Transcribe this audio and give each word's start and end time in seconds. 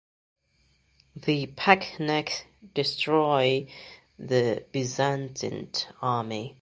The 1.15 1.45
Pechenegs 1.55 2.45
destroy 2.73 3.67
the 4.17 4.65
Byzantine 4.73 5.69
army. 6.01 6.57